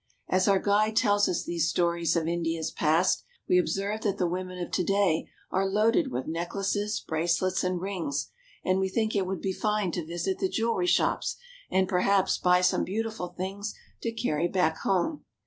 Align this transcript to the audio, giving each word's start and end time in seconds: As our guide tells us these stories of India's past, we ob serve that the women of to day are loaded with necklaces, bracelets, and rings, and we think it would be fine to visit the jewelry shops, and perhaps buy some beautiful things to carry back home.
As 0.27 0.47
our 0.47 0.57
guide 0.57 0.95
tells 0.95 1.29
us 1.29 1.43
these 1.43 1.69
stories 1.69 2.15
of 2.15 2.27
India's 2.27 2.71
past, 2.71 3.23
we 3.47 3.59
ob 3.59 3.67
serve 3.69 4.01
that 4.01 4.17
the 4.17 4.25
women 4.25 4.57
of 4.57 4.71
to 4.71 4.83
day 4.83 5.27
are 5.51 5.69
loaded 5.69 6.11
with 6.11 6.25
necklaces, 6.25 7.05
bracelets, 7.07 7.63
and 7.63 7.79
rings, 7.79 8.31
and 8.65 8.79
we 8.79 8.89
think 8.89 9.15
it 9.15 9.27
would 9.27 9.41
be 9.41 9.53
fine 9.53 9.91
to 9.91 10.03
visit 10.03 10.39
the 10.39 10.49
jewelry 10.49 10.87
shops, 10.87 11.37
and 11.69 11.87
perhaps 11.87 12.39
buy 12.39 12.61
some 12.61 12.83
beautiful 12.83 13.27
things 13.27 13.75
to 14.01 14.11
carry 14.11 14.47
back 14.47 14.77
home. 14.77 15.23